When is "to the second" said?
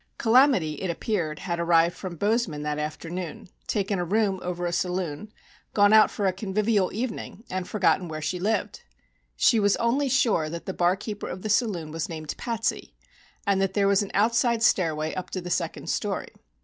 15.29-15.87